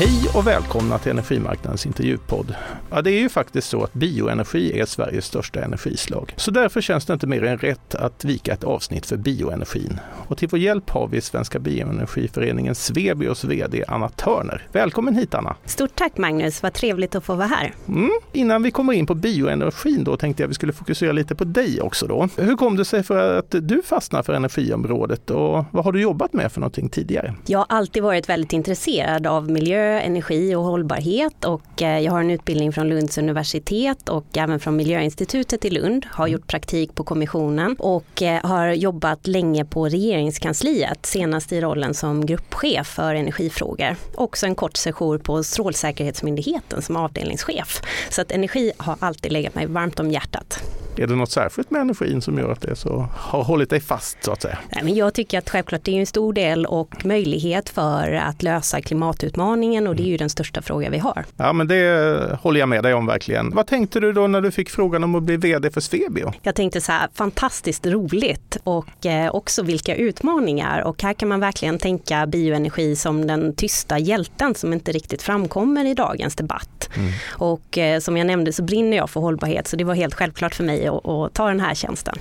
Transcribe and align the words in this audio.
Hej 0.00 0.30
och 0.34 0.46
välkomna 0.46 0.98
till 0.98 1.10
Energimarknadens 1.10 1.86
intervjupodd. 1.86 2.54
Ja, 2.90 3.02
det 3.02 3.10
är 3.10 3.20
ju 3.20 3.28
faktiskt 3.28 3.68
så 3.68 3.84
att 3.84 3.92
bioenergi 3.92 4.80
är 4.80 4.86
Sveriges 4.86 5.24
största 5.24 5.64
energislag. 5.64 6.34
Så 6.36 6.50
därför 6.50 6.80
känns 6.80 7.04
det 7.04 7.12
inte 7.12 7.26
mer 7.26 7.44
än 7.44 7.58
rätt 7.58 7.94
att 7.94 8.24
vika 8.24 8.52
ett 8.52 8.64
avsnitt 8.64 9.06
för 9.06 9.16
bioenergin. 9.16 10.00
Och 10.28 10.38
till 10.38 10.48
vår 10.48 10.60
hjälp 10.60 10.90
har 10.90 11.08
vi 11.08 11.20
Svenska 11.20 11.58
bioenergiföreningen 11.58 12.74
Svebios 12.74 13.44
VD 13.44 13.84
Anna 13.88 14.08
Törner. 14.08 14.66
Välkommen 14.72 15.14
hit 15.14 15.34
Anna! 15.34 15.56
Stort 15.64 15.94
tack 15.94 16.18
Magnus, 16.18 16.62
vad 16.62 16.72
trevligt 16.72 17.14
att 17.14 17.24
få 17.24 17.34
vara 17.34 17.46
här. 17.46 17.74
Mm. 17.88 18.10
Innan 18.32 18.62
vi 18.62 18.70
kommer 18.70 18.92
in 18.92 19.06
på 19.06 19.14
bioenergin 19.14 20.04
då 20.04 20.16
tänkte 20.16 20.42
jag 20.42 20.48
vi 20.48 20.54
skulle 20.54 20.72
fokusera 20.72 21.12
lite 21.12 21.34
på 21.34 21.44
dig 21.44 21.80
också 21.80 22.06
då. 22.06 22.28
Hur 22.36 22.56
kom 22.56 22.76
det 22.76 22.84
sig 22.84 23.02
för 23.02 23.38
att 23.38 23.54
du 23.60 23.82
fastnade 23.82 24.24
för 24.24 24.32
energiområdet 24.32 25.30
och 25.30 25.64
vad 25.70 25.84
har 25.84 25.92
du 25.92 26.00
jobbat 26.00 26.32
med 26.32 26.52
för 26.52 26.60
någonting 26.60 26.88
tidigare? 26.88 27.34
Jag 27.46 27.58
har 27.58 27.66
alltid 27.68 28.02
varit 28.02 28.28
väldigt 28.28 28.52
intresserad 28.52 29.26
av 29.26 29.50
miljö, 29.50 29.89
energi 29.90 30.54
och 30.54 30.62
hållbarhet 30.62 31.44
och 31.44 31.82
eh, 31.82 31.98
jag 31.98 32.12
har 32.12 32.20
en 32.20 32.30
utbildning 32.30 32.72
från 32.72 32.88
Lunds 32.88 33.18
universitet 33.18 34.08
och 34.08 34.38
även 34.38 34.60
från 34.60 34.76
Miljöinstitutet 34.76 35.64
i 35.64 35.70
Lund. 35.70 36.06
Har 36.10 36.26
gjort 36.26 36.46
praktik 36.46 36.94
på 36.94 37.04
kommissionen 37.04 37.76
och 37.78 38.22
eh, 38.22 38.46
har 38.46 38.72
jobbat 38.72 39.26
länge 39.26 39.64
på 39.64 39.88
regeringskansliet, 39.88 41.06
senast 41.06 41.52
i 41.52 41.60
rollen 41.60 41.94
som 41.94 42.26
gruppchef 42.26 42.86
för 42.86 43.14
energifrågor. 43.14 43.96
Också 44.14 44.46
en 44.46 44.54
kort 44.54 44.76
session 44.76 45.20
på 45.20 45.42
Strålsäkerhetsmyndigheten 45.42 46.82
som 46.82 46.96
avdelningschef. 46.96 47.82
Så 48.10 48.22
att 48.22 48.32
energi 48.32 48.72
har 48.76 48.96
alltid 49.00 49.32
legat 49.32 49.54
mig 49.54 49.66
varmt 49.66 50.00
om 50.00 50.10
hjärtat. 50.10 50.79
Är 51.00 51.06
det 51.06 51.16
något 51.16 51.30
särskilt 51.30 51.70
med 51.70 51.80
energin 51.80 52.22
som 52.22 52.38
gör 52.38 52.52
att 52.52 52.60
det 52.60 52.76
så, 52.76 53.08
har 53.16 53.44
hållit 53.44 53.70
dig 53.70 53.80
fast 53.80 54.24
så 54.24 54.32
att 54.32 54.42
säga? 54.42 54.58
Nej, 54.74 54.84
men 54.84 54.94
jag 54.94 55.14
tycker 55.14 55.38
att 55.38 55.50
självklart 55.50 55.84
det 55.84 55.96
är 55.96 56.00
en 56.00 56.06
stor 56.06 56.32
del 56.32 56.66
och 56.66 57.04
möjlighet 57.04 57.68
för 57.68 58.12
att 58.12 58.42
lösa 58.42 58.80
klimatutmaningen 58.80 59.86
och 59.86 59.96
det 59.96 60.02
är 60.02 60.06
ju 60.06 60.16
den 60.16 60.30
största 60.30 60.62
frågan 60.62 60.92
vi 60.92 60.98
har. 60.98 61.24
Ja 61.36 61.52
men 61.52 61.68
det 61.68 62.38
håller 62.42 62.60
jag 62.60 62.68
med 62.68 62.82
dig 62.82 62.94
om 62.94 63.06
verkligen. 63.06 63.50
Vad 63.54 63.66
tänkte 63.66 64.00
du 64.00 64.12
då 64.12 64.26
när 64.26 64.40
du 64.40 64.50
fick 64.50 64.70
frågan 64.70 65.04
om 65.04 65.14
att 65.14 65.22
bli 65.22 65.36
VD 65.36 65.70
för 65.70 65.80
Svebio? 65.80 66.32
Jag 66.42 66.54
tänkte 66.54 66.80
så 66.80 66.92
här, 66.92 67.08
fantastiskt 67.14 67.86
roligt 67.86 68.56
och 68.64 69.06
eh, 69.06 69.34
också 69.34 69.62
vilka 69.62 69.94
utmaningar 69.94 70.80
och 70.80 71.02
här 71.02 71.12
kan 71.12 71.28
man 71.28 71.40
verkligen 71.40 71.78
tänka 71.78 72.26
bioenergi 72.26 72.96
som 72.96 73.26
den 73.26 73.54
tysta 73.54 73.98
hjälten 73.98 74.54
som 74.54 74.72
inte 74.72 74.92
riktigt 74.92 75.22
framkommer 75.22 75.84
i 75.84 75.94
dagens 75.94 76.36
debatt. 76.36 76.90
Mm. 76.96 77.12
Och 77.28 77.78
eh, 77.78 78.00
som 78.00 78.16
jag 78.16 78.26
nämnde 78.26 78.52
så 78.52 78.62
brinner 78.62 78.96
jag 78.96 79.10
för 79.10 79.20
hållbarhet 79.20 79.68
så 79.68 79.76
det 79.76 79.84
var 79.84 79.94
helt 79.94 80.14
självklart 80.14 80.54
för 80.54 80.64
mig 80.64 80.89
och, 80.90 81.22
och 81.22 81.32
ta 81.34 81.48
den 81.48 81.60
här 81.60 81.74
tjänsten. 81.74 82.14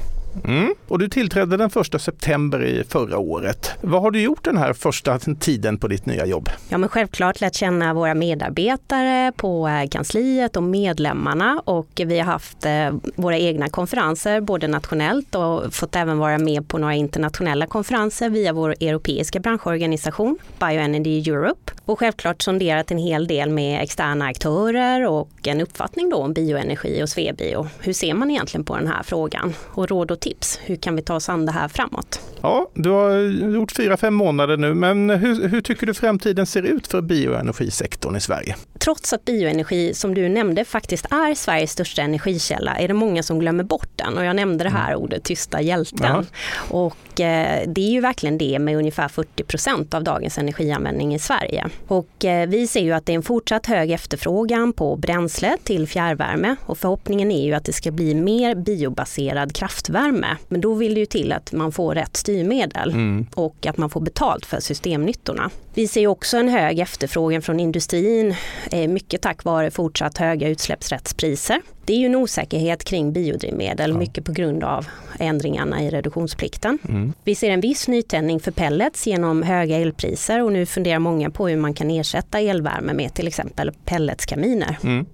Mm. 0.46 0.74
Och 0.88 1.00
du 1.00 1.10
tillträdde 1.10 1.58
den 1.58 1.70
första 1.70 2.00
september 2.00 2.64
i 2.64 2.84
förra 2.84 3.18
året. 3.18 3.72
Vad 3.82 4.02
har 4.02 4.12
du 4.12 4.22
gjort 4.22 4.44
den 4.44 4.58
här 4.58 4.74
första 4.74 5.20
tiden 5.20 5.78
på 5.78 5.88
ditt 5.88 6.06
nya 6.06 6.26
jobb? 6.26 6.50
Ja 6.70 6.78
men 6.78 6.90
självklart 6.90 7.42
lärt 7.42 7.56
känna 7.56 7.94
våra 7.94 8.14
medarbetare 8.14 9.32
på 9.36 9.68
eh, 9.68 9.90
kansliet 9.90 10.58
och 10.58 10.64
medlemmarna 10.64 11.62
och 11.66 11.88
vi 11.96 12.20
har 12.20 12.26
haft 12.26 12.66
eh, 12.66 12.94
våra 13.16 13.38
egna 13.38 13.70
konferenser 13.70 14.42
både 14.42 14.68
nationellt 14.68 15.36
och 15.36 15.74
fått 15.74 15.96
även 15.96 16.18
vara 16.18 16.38
med 16.38 16.68
på 16.68 16.78
några 16.78 16.96
internationella 16.96 17.66
konferenser 17.66 18.30
via 18.30 18.54
vår 18.54 18.76
europeiska 18.80 19.40
branschorganisation 19.40 20.38
Bioenergy 20.60 21.20
Europe 21.20 21.72
och 21.86 22.00
självklart 22.00 22.42
sonderat 22.42 22.92
en 22.92 22.98
hel 22.98 23.28
del 23.28 23.50
med 23.50 23.84
externa 23.84 24.26
aktörer 24.26 25.08
och 25.08 25.30
en 25.44 25.62
uppfattning 25.62 26.10
då 26.10 26.18
om 26.18 26.34
bioenergi 26.34 27.04
och 27.04 27.10
Svebio. 27.10 27.68
Hur 27.80 27.94
ser 27.94 28.14
man 28.14 28.32
egentligen 28.32 28.66
på 28.66 28.76
den 28.78 28.88
här 28.88 29.04
frågan? 29.04 29.54
Och 29.72 29.90
råd 29.90 30.12
och 30.12 30.19
tips. 30.20 30.60
Hur 30.64 30.76
kan 30.76 30.96
vi 30.96 31.02
ta 31.02 31.16
oss 31.16 31.30
an 31.30 31.46
det 31.46 31.52
här 31.52 31.68
framåt? 31.68 32.20
Ja, 32.42 32.70
du 32.74 32.90
har 32.90 33.12
gjort 33.54 33.72
fyra, 33.72 33.98
fem 33.98 34.14
månader 34.14 34.58
nu, 34.58 34.74
men 34.74 35.10
hur, 35.10 35.48
hur 35.48 35.62
tycker 35.62 35.88
du 35.88 35.94
framtiden 35.94 36.46
ser 36.46 36.64
ut 36.64 36.88
för 36.88 37.02
bioenergisektorn 37.02 38.16
i 38.16 38.22
Sverige? 38.22 38.56
Trots 38.80 39.14
att 39.14 39.26
bioenergi, 39.26 39.94
som 39.94 40.14
du 40.14 40.30
nämnde, 40.30 40.66
faktiskt 40.66 41.06
är 41.06 41.36
Sveriges 41.36 41.72
största 41.72 42.02
energikälla 42.02 42.76
är 42.76 42.88
det 42.88 42.94
många 42.94 43.24
som 43.24 43.40
glömmer 43.40 43.64
bort 43.64 43.90
den. 43.96 44.18
Och 44.18 44.26
jag 44.26 44.36
nämnde 44.36 44.64
det 44.64 44.70
här 44.70 44.92
mm. 44.92 45.02
ordet 45.02 45.24
tysta 45.24 45.62
hjälten. 45.62 46.00
Jaha. 46.02 46.26
Och 46.70 47.22
eh, 47.22 47.64
det 47.68 47.82
är 47.82 47.92
ju 47.92 48.02
verkligen 48.02 48.38
det 48.38 48.60
med 48.60 48.78
ungefär 48.78 49.08
40 49.08 49.44
procent 49.44 49.94
av 49.94 50.04
dagens 50.04 50.38
energianvändning 50.38 51.16
i 51.16 51.20
Sverige. 51.20 51.70
Och 51.88 52.26
eh, 52.26 52.50
vi 52.50 52.68
ser 52.68 52.80
ju 52.80 52.92
att 52.92 53.06
det 53.06 53.14
är 53.14 53.16
en 53.16 53.24
fortsatt 53.24 53.66
hög 53.66 53.92
efterfrågan 53.92 54.74
på 54.74 54.96
bränsle 54.96 55.58
till 55.64 55.88
fjärrvärme 55.88 56.56
och 56.66 56.78
förhoppningen 56.78 57.32
är 57.32 57.46
ju 57.46 57.54
att 57.54 57.66
det 57.66 57.74
ska 57.74 57.92
bli 57.92 58.16
mer 58.16 58.56
biobaserad 58.56 59.56
kraftvärme. 59.56 60.09
Men 60.48 60.62
då 60.62 60.74
vill 60.74 60.94
det 60.94 61.00
ju 61.00 61.06
till 61.06 61.32
att 61.32 61.52
man 61.52 61.72
får 61.72 61.96
rätt 61.96 62.18
styrmedel 62.18 62.90
mm. 62.90 63.28
och 63.36 63.66
att 63.66 63.78
man 63.78 63.90
får 63.90 64.02
betalt 64.02 64.46
för 64.46 64.60
systemnyttorna. 64.60 65.50
Vi 65.74 65.88
ser 65.88 66.08
också 66.08 66.38
en 66.38 66.50
hög 66.50 66.80
efterfrågan 66.80 67.42
från 67.42 67.60
industrin, 67.60 68.36
eh, 68.72 68.88
mycket 68.88 69.22
tack 69.22 69.44
vare 69.44 69.72
fortsatt 69.72 70.18
höga 70.18 70.48
utsläppsrättspriser. 70.48 71.62
Det 71.86 71.94
är 71.94 71.98
ju 71.98 72.06
en 72.06 72.16
osäkerhet 72.16 72.84
kring 72.84 73.14
biodrivmedel, 73.14 73.92
ja. 73.92 73.98
mycket 73.98 74.26
på 74.26 74.32
grund 74.32 74.64
av 74.64 74.88
ändringarna 75.20 75.84
i 75.84 75.90
reduktionsplikten. 75.90 76.80
Mm. 76.90 77.14
Vi 77.24 77.36
ser 77.36 77.50
en 77.50 77.62
viss 77.62 77.88
nytändning 77.88 78.40
för 78.40 78.52
pellets 78.52 79.08
genom 79.08 79.44
höga 79.44 79.78
elpriser 79.78 80.44
och 80.44 80.54
nu 80.54 80.66
funderar 80.66 81.00
många 81.00 81.30
på 81.30 81.48
hur 81.48 81.58
man 81.58 81.74
kan 81.74 81.90
ersätta 81.90 82.40
elvärme 82.40 82.94
med 82.94 83.14
till 83.14 83.28
exempel 83.28 83.72
pelletskaminer. 83.86 84.78
Mm. 84.84 85.06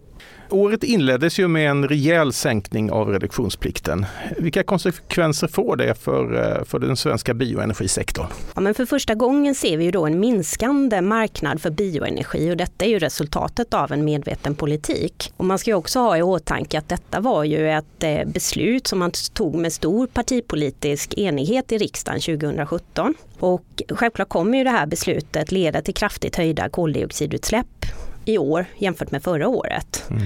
Året 0.49 0.83
inleddes 0.83 1.39
ju 1.39 1.47
med 1.47 1.69
en 1.69 1.87
rejäl 1.87 2.33
sänkning 2.33 2.91
av 2.91 3.09
reduktionsplikten. 3.09 4.05
Vilka 4.37 4.63
konsekvenser 4.63 5.47
får 5.47 5.75
det 5.75 5.95
för, 5.95 6.57
eh, 6.57 6.63
för 6.63 6.79
den 6.79 6.97
svenska 6.97 7.33
bioenergisektorn? 7.33 8.27
Ja, 8.55 8.61
men 8.61 8.73
för 8.73 8.85
första 8.85 9.15
gången 9.15 9.55
ser 9.55 9.77
vi 9.77 9.85
ju 9.85 9.91
då 9.91 10.05
en 10.05 10.19
minskande 10.19 11.01
marknad 11.01 11.61
för 11.61 11.69
bioenergi 11.69 12.51
och 12.51 12.57
detta 12.57 12.85
är 12.85 12.89
ju 12.89 12.99
resultatet 12.99 13.73
av 13.73 13.91
en 13.91 14.05
medveten 14.05 14.55
politik. 14.55 15.33
Och 15.37 15.45
man 15.45 15.59
ska 15.59 15.71
ju 15.71 15.75
också 15.75 15.99
ha 15.99 16.17
i 16.17 16.21
åtanke 16.21 16.77
att 16.77 16.89
detta 16.89 17.19
var 17.19 17.43
ju 17.43 17.69
ett 17.69 18.03
eh, 18.03 18.25
beslut 18.25 18.87
som 18.87 18.99
man 18.99 19.11
tog 19.33 19.55
med 19.55 19.73
stor 19.73 20.07
partipolitisk 20.07 21.13
enighet 21.17 21.71
i 21.71 21.77
riksdagen 21.77 22.21
2017. 22.21 23.13
Och 23.39 23.65
självklart 23.89 24.29
kommer 24.29 24.57
ju 24.57 24.63
det 24.63 24.69
här 24.69 24.85
beslutet 24.85 25.51
leda 25.51 25.81
till 25.81 25.93
kraftigt 25.93 26.35
höjda 26.35 26.69
koldioxidutsläpp 26.69 27.85
i 28.25 28.37
år 28.37 28.65
jämfört 28.77 29.11
med 29.11 29.23
förra 29.23 29.47
året. 29.47 30.03
Mm. 30.09 30.21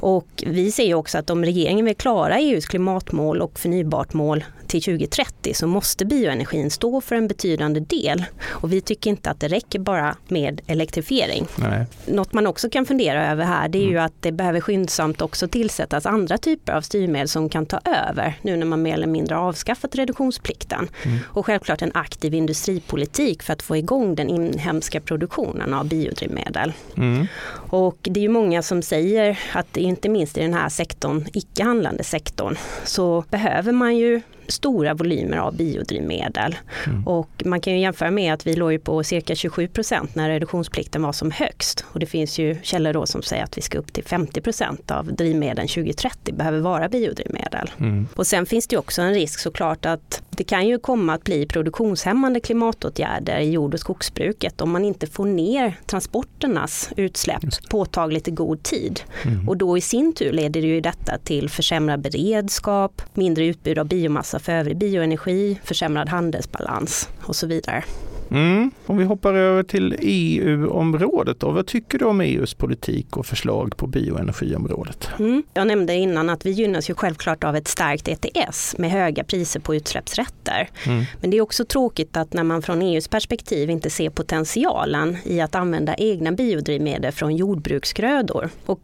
Och 0.00 0.44
vi 0.46 0.72
ser 0.72 0.94
också 0.94 1.18
att 1.18 1.30
om 1.30 1.44
regeringen 1.44 1.84
vill 1.84 1.96
klara 1.96 2.38
EUs 2.38 2.66
klimatmål 2.66 3.42
och 3.42 3.58
förnybart 3.58 4.12
mål 4.12 4.44
till 4.72 4.82
2030 4.82 5.54
så 5.54 5.66
måste 5.66 6.04
bioenergin 6.04 6.70
stå 6.70 7.00
för 7.00 7.16
en 7.16 7.28
betydande 7.28 7.80
del. 7.80 8.24
Och 8.44 8.72
vi 8.72 8.80
tycker 8.80 9.10
inte 9.10 9.30
att 9.30 9.40
det 9.40 9.48
räcker 9.48 9.78
bara 9.78 10.16
med 10.28 10.60
elektrifiering. 10.66 11.46
Nej. 11.56 11.86
Något 12.06 12.32
man 12.32 12.46
också 12.46 12.70
kan 12.70 12.86
fundera 12.86 13.30
över 13.30 13.44
här 13.44 13.68
det 13.68 13.78
är 13.78 13.82
mm. 13.82 13.92
ju 13.92 13.98
att 13.98 14.12
det 14.20 14.32
behöver 14.32 14.60
skyndsamt 14.60 15.22
också 15.22 15.48
tillsättas 15.48 16.06
andra 16.06 16.38
typer 16.38 16.72
av 16.72 16.80
styrmedel 16.80 17.28
som 17.28 17.48
kan 17.48 17.66
ta 17.66 17.80
över 18.08 18.34
nu 18.42 18.56
när 18.56 18.66
man 18.66 18.82
mer 18.82 18.94
eller 18.94 19.06
mindre 19.06 19.36
avskaffat 19.36 19.94
reduktionsplikten. 19.94 20.88
Mm. 21.02 21.18
Och 21.24 21.46
självklart 21.46 21.82
en 21.82 21.92
aktiv 21.94 22.34
industripolitik 22.34 23.42
för 23.42 23.52
att 23.52 23.62
få 23.62 23.76
igång 23.76 24.14
den 24.14 24.28
inhemska 24.28 25.00
produktionen 25.00 25.74
av 25.74 25.88
biodrivmedel. 25.88 26.72
Mm. 26.96 27.26
Och 27.70 27.98
det 28.02 28.20
är 28.20 28.22
ju 28.22 28.28
många 28.28 28.62
som 28.62 28.82
säger 28.82 29.38
att 29.52 29.76
inte 29.76 30.08
minst 30.08 30.38
i 30.38 30.40
den 30.40 30.54
här 30.54 30.68
sektorn, 30.68 31.28
icke-handlande 31.32 32.04
sektorn, 32.04 32.56
så 32.84 33.24
behöver 33.30 33.72
man 33.72 33.96
ju 33.96 34.20
stora 34.48 34.94
volymer 34.94 35.36
av 35.36 35.56
biodrivmedel. 35.56 36.56
Mm. 36.86 37.06
Och 37.06 37.42
man 37.44 37.60
kan 37.60 37.72
ju 37.72 37.78
jämföra 37.78 38.10
med 38.10 38.34
att 38.34 38.46
vi 38.46 38.54
låg 38.54 38.84
på 38.84 39.04
cirka 39.04 39.34
27 39.34 39.68
procent 39.68 40.14
när 40.14 40.28
reduktionsplikten 40.28 41.02
var 41.02 41.12
som 41.12 41.30
högst. 41.30 41.84
Och 41.92 42.00
det 42.00 42.06
finns 42.06 42.38
ju 42.38 42.56
källor 42.62 42.92
då 42.92 43.06
som 43.06 43.22
säger 43.22 43.44
att 43.44 43.58
vi 43.58 43.62
ska 43.62 43.78
upp 43.78 43.92
till 43.92 44.04
50 44.04 44.40
procent 44.40 44.90
av 44.90 45.14
drivmedlen 45.14 45.68
2030 45.68 46.34
behöver 46.34 46.60
vara 46.60 46.88
biodrivmedel. 46.88 47.70
Mm. 47.78 48.08
Och 48.14 48.26
sen 48.26 48.46
finns 48.46 48.66
det 48.66 48.76
också 48.76 49.02
en 49.02 49.14
risk 49.14 49.40
såklart 49.40 49.86
att 49.86 50.22
det 50.36 50.44
kan 50.44 50.66
ju 50.66 50.78
komma 50.78 51.14
att 51.14 51.24
bli 51.24 51.46
produktionshämmande 51.46 52.40
klimatåtgärder 52.40 53.38
i 53.38 53.50
jord 53.50 53.74
och 53.74 53.80
skogsbruket 53.80 54.60
om 54.60 54.70
man 54.70 54.84
inte 54.84 55.06
får 55.06 55.24
ner 55.24 55.80
transporternas 55.86 56.90
utsläpp 56.96 57.42
påtagligt 57.70 58.28
i 58.28 58.30
god 58.30 58.62
tid. 58.62 59.00
Mm. 59.24 59.48
Och 59.48 59.56
då 59.56 59.78
i 59.78 59.80
sin 59.80 60.12
tur 60.12 60.32
leder 60.32 60.60
det 60.60 60.66
ju 60.66 60.80
detta 60.80 61.18
till 61.18 61.48
försämrad 61.48 62.00
beredskap, 62.00 63.02
mindre 63.14 63.46
utbud 63.46 63.78
av 63.78 63.86
biomassa 63.86 64.38
för 64.38 64.52
övrig 64.52 64.76
bioenergi, 64.76 65.58
försämrad 65.64 66.08
handelsbalans 66.08 67.08
och 67.20 67.36
så 67.36 67.46
vidare. 67.46 67.84
Mm. 68.32 68.70
Om 68.86 68.96
vi 68.96 69.04
hoppar 69.04 69.34
över 69.34 69.62
till 69.62 69.96
EU-området 70.00 71.40
då, 71.40 71.50
vad 71.50 71.66
tycker 71.66 71.98
du 71.98 72.04
om 72.04 72.20
EUs 72.20 72.54
politik 72.54 73.16
och 73.16 73.26
förslag 73.26 73.76
på 73.76 73.86
bioenergiområdet? 73.86 75.08
Mm. 75.18 75.42
Jag 75.54 75.66
nämnde 75.66 75.94
innan 75.94 76.30
att 76.30 76.46
vi 76.46 76.50
gynnas 76.50 76.90
ju 76.90 76.94
självklart 76.94 77.44
av 77.44 77.56
ett 77.56 77.68
starkt 77.68 78.08
ETS 78.08 78.78
med 78.78 78.90
höga 78.90 79.24
priser 79.24 79.60
på 79.60 79.74
utsläppsrätter. 79.74 80.68
Mm. 80.86 81.04
Men 81.20 81.30
det 81.30 81.36
är 81.36 81.40
också 81.40 81.64
tråkigt 81.64 82.16
att 82.16 82.32
när 82.32 82.44
man 82.44 82.62
från 82.62 82.82
EUs 82.82 83.08
perspektiv 83.08 83.70
inte 83.70 83.90
ser 83.90 84.10
potentialen 84.10 85.16
i 85.24 85.40
att 85.40 85.54
använda 85.54 85.94
egna 85.94 86.32
biodrivmedel 86.32 87.12
från 87.12 87.36
jordbruksgrödor. 87.36 88.50
Och 88.66 88.80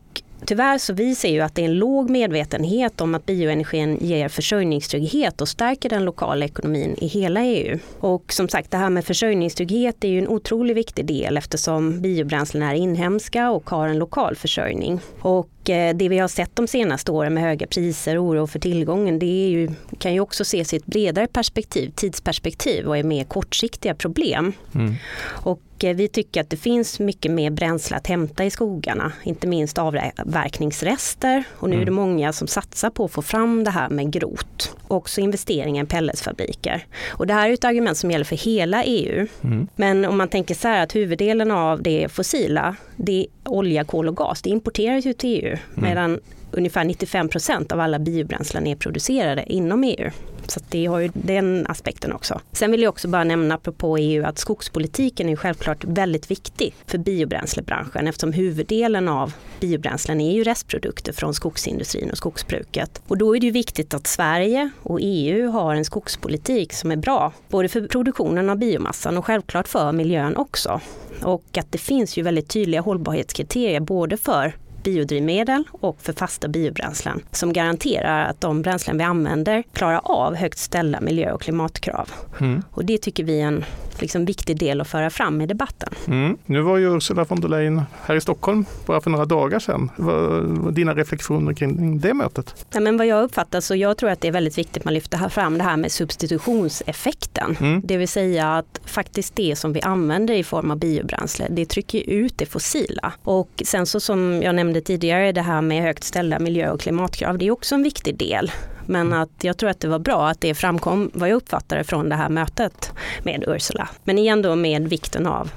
tyvärr 0.47 0.79
så 0.79 0.93
vi 0.93 1.15
ser 1.15 1.29
ju 1.29 1.41
att 1.41 1.55
det 1.55 1.63
är 1.63 1.67
en 1.67 1.79
låg 1.79 2.11
medvetenhet 2.11 3.01
om 3.01 3.15
att 3.15 3.27
bioenergin 3.27 3.99
ger 4.01 4.29
försörjningstrygghet 4.29 5.41
och 5.41 5.49
stärker 5.49 5.89
den 5.89 6.05
lokala 6.05 6.45
ekonomin 6.45 6.97
i 6.99 7.07
hela 7.07 7.45
EU. 7.45 7.79
Och 8.01 8.33
som 8.33 8.49
sagt 8.49 8.71
det 8.71 8.77
här 8.77 8.91
med 8.91 9.05
försörjningstrygghet 9.05 10.05
är 10.05 10.09
ju 10.09 10.19
en 10.19 10.29
otroligt 10.29 10.77
viktig 10.77 11.07
del 11.07 11.37
eftersom 11.37 12.01
biobränslen 12.01 12.63
är 12.63 12.75
inhemska 12.75 13.51
och 13.51 13.71
har 13.71 13.89
en 13.89 13.99
lokal 13.99 14.37
försörjning. 14.37 15.01
Och 15.21 15.49
det 15.75 16.09
vi 16.09 16.19
har 16.19 16.29
sett 16.29 16.57
de 16.57 16.67
senaste 16.67 17.13
åren 17.13 17.35
med 17.35 17.43
höga 17.43 17.67
priser 17.67 18.19
och 18.19 18.25
oro 18.25 18.47
för 18.47 18.59
tillgången 18.59 19.19
det 19.19 19.49
ju, 19.49 19.71
kan 19.99 20.15
ju 20.15 20.21
också 20.21 20.43
ses 20.43 20.75
i 20.75 20.77
ett 20.77 20.87
bredare 20.87 21.27
perspektiv, 21.27 21.93
tidsperspektiv 21.97 22.87
och 22.87 22.97
är 22.97 23.03
mer 23.03 23.25
kortsiktiga 23.25 23.95
problem. 23.95 24.53
Mm. 24.75 24.95
Och 25.43 25.61
Eh, 25.85 25.95
vi 25.95 26.09
tycker 26.09 26.41
att 26.41 26.51
det 26.51 26.57
finns 26.57 26.99
mycket 26.99 27.33
mer 27.33 27.51
bränsle 27.51 27.97
att 27.97 28.07
hämta 28.07 28.45
i 28.45 28.51
skogarna, 28.51 29.13
inte 29.23 29.47
minst 29.47 29.79
avverkningsrester. 29.79 31.45
Och 31.51 31.71
nu 31.71 31.77
är 31.77 31.81
det 31.81 31.83
mm. 31.83 31.95
många 31.95 32.33
som 32.33 32.49
satsar 32.49 32.91
på 32.91 33.05
att 33.05 33.13
få 33.13 33.23
fram 33.23 33.65
det 33.65 33.71
här 33.71 33.89
med 33.89 34.13
grot. 34.13 34.77
Också 34.89 35.21
investeringar 35.21 35.85
i 35.85 35.87
pelletsfabriker. 35.87 36.87
Och 37.09 37.27
det 37.27 37.35
här 37.35 37.49
är 37.49 37.53
ett 37.53 37.65
argument 37.65 37.99
som 37.99 38.11
gäller 38.11 38.25
för 38.25 38.37
hela 38.37 38.85
EU. 38.85 39.27
Mm. 39.45 39.69
Men 39.77 40.05
om 40.05 40.19
man 40.19 40.29
tänker 40.29 40.55
så 40.55 40.69
här 40.69 40.83
att 40.83 40.95
huvuddelen 40.95 41.51
av 41.51 41.83
det 41.83 42.09
fossila, 42.13 42.77
det 42.99 43.21
är 43.21 43.27
olja, 43.45 43.85
kol 43.85 44.09
och 44.09 44.17
gas, 44.17 44.43
det 44.43 44.51
importeras 44.51 45.07
ju 45.07 45.13
till 45.13 45.45
EU. 45.45 45.49
Mm. 45.49 45.61
Medan 45.75 46.21
ungefär 46.51 46.85
95 46.85 47.29
procent 47.29 47.73
av 47.73 47.81
alla 47.81 47.99
biobränslen 47.99 48.67
är 48.67 48.77
producerade 48.77 49.53
inom 49.53 49.85
EU. 49.85 50.11
Så 50.51 50.61
det 50.69 50.87
har 50.87 50.99
ju 50.99 51.11
den 51.15 51.67
aspekten 51.69 52.13
också. 52.13 52.41
Sen 52.53 52.71
vill 52.71 52.83
jag 52.83 52.91
också 52.91 53.09
bara 53.09 53.25
nämna 53.25 53.55
apropå 53.55 53.99
EU 53.99 54.25
att 54.25 54.39
skogspolitiken 54.39 55.29
är 55.29 55.37
självklart 55.37 55.85
väldigt 55.85 56.31
viktig 56.31 56.75
för 56.87 56.99
biobränslebranschen 56.99 58.09
eftersom 58.09 58.33
huvuddelen 58.33 59.09
av 59.09 59.33
biobränslen 59.61 60.21
är 60.21 60.33
ju 60.33 60.45
restprodukter 60.45 61.13
från 61.13 61.35
skogsindustrin 61.35 62.11
och 62.11 62.19
skogsbruket. 62.19 63.03
Och 63.09 63.19
då 63.19 63.37
är 63.37 63.41
det 63.41 63.47
ju 63.47 63.53
viktigt 63.53 63.95
att 63.95 64.07
Sverige 64.07 64.71
och 64.83 64.99
EU 65.03 65.51
har 65.51 65.75
en 65.75 65.85
skogspolitik 65.85 66.73
som 66.73 66.91
är 66.91 66.97
bra, 66.97 67.33
både 67.49 67.69
för 67.69 67.87
produktionen 67.87 68.51
av 68.51 68.57
biomassan 68.59 69.19
och 69.19 69.27
självklart 69.27 69.69
för 69.69 69.93
miljön 69.93 70.37
också. 70.37 70.81
Och 71.23 71.59
att 71.59 71.73
det 71.73 71.79
finns 71.79 72.17
ju 72.17 72.23
väldigt 72.23 72.49
tydliga 72.49 72.81
hållbarhetskriterier 72.81 73.81
både 73.81 74.17
för 74.17 74.55
biodrivmedel 74.83 75.65
och 75.73 75.97
för 76.01 76.13
fasta 76.13 76.49
biobränslen 76.49 77.21
som 77.33 77.53
garanterar 77.53 78.27
att 78.27 78.41
de 78.41 78.63
bränslen 78.63 78.99
vi 78.99 79.05
använder 79.05 79.63
klarar 79.73 80.01
av 80.05 80.35
högt 80.35 80.59
ställda 80.59 81.01
miljö 81.01 81.33
och 81.33 81.43
klimatkrav. 81.43 82.11
Mm. 82.41 82.63
Och 82.71 82.85
det 82.85 82.99
tycker 82.99 83.25
vi 83.25 83.41
är 83.41 83.47
en 83.47 83.65
liksom, 84.01 84.25
viktig 84.25 84.59
del 84.59 84.81
att 84.81 84.89
föra 84.89 85.11
fram 85.11 85.41
i 85.41 85.47
debatten. 85.47 85.89
Mm. 86.07 86.37
Nu 86.47 86.61
var 86.61 86.77
ju 86.77 86.97
Ursula 86.97 87.25
von 87.25 87.41
der 87.41 87.49
Leyen 87.49 87.83
här 88.03 88.15
i 88.15 88.21
Stockholm 88.21 88.65
bara 88.87 89.01
för 89.01 89.11
några 89.11 89.25
dagar 89.25 89.59
sedan. 89.59 89.91
Vad 89.97 90.75
dina 90.75 90.95
reflektioner 90.95 91.55
kring 91.55 92.01
det 92.01 92.15
mötet? 92.15 92.67
Ja, 92.73 92.81
men 92.81 92.97
vad 92.97 93.07
jag 93.07 93.25
uppfattar 93.25 93.61
så 93.61 93.75
jag 93.75 93.97
tror 93.97 94.11
att 94.11 94.21
det 94.21 94.29
är 94.29 94.33
väldigt 94.33 94.59
viktigt 94.59 94.77
att 94.77 94.85
man 94.85 94.95
lyfter 94.95 95.29
fram 95.29 95.59
det 95.59 95.65
här 95.65 95.77
med 95.77 95.93
substitutionseffekten. 95.93 97.57
Mm. 97.61 97.81
Det 97.85 97.97
vill 97.97 98.09
säga 98.09 98.57
att 98.57 98.81
faktiskt 98.85 99.37
det 99.37 99.57
som 99.57 99.73
vi 99.73 99.81
använder 99.81 100.35
i 100.35 100.45
form 100.45 100.71
av 100.71 100.79
biobränsle 100.79 101.47
det 101.51 101.67
trycker 101.67 102.11
ut 102.11 102.39
det 102.39 102.47
fossila. 102.47 103.13
Och 103.23 103.63
sen 103.65 103.87
så 103.87 104.01
som 104.01 104.43
jag 104.43 104.55
nämnde 104.55 104.68
tidigare 104.75 105.33
det 105.33 105.43
här 105.43 105.63
med 105.63 105.83
högt 105.83 106.05
ställda 106.05 106.39
miljö 106.39 106.71
och 106.71 106.81
klimatkrav 106.81 107.39
det 107.39 107.47
är 107.47 107.51
också 107.51 107.75
en 107.75 107.83
viktig 107.83 108.17
del. 108.17 108.53
Men 108.87 109.07
mm. 109.07 109.19
att 109.19 109.45
jag 109.45 109.57
tror 109.57 109.71
att 109.71 109.81
det 109.81 109.89
var 109.89 109.99
bra 109.99 110.29
att 110.29 110.41
det 110.41 110.55
framkom 110.55 111.11
vad 111.15 111.29
jag 111.29 111.37
uppfattade 111.37 111.85
från 111.85 112.09
det 112.09 112.15
här 112.15 112.29
mötet 112.29 112.93
med 113.23 113.45
Ursula. 113.47 113.89
Men 114.05 114.19
igen 114.19 114.43
då 114.43 114.57
med 114.57 114.89
vikten 114.89 115.27
av 115.27 115.51